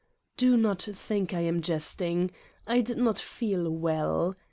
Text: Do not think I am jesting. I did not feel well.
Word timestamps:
Do 0.35 0.57
not 0.57 0.81
think 0.81 1.31
I 1.31 1.41
am 1.41 1.61
jesting. 1.61 2.31
I 2.65 2.81
did 2.81 2.97
not 2.97 3.19
feel 3.19 3.69
well. 3.69 4.35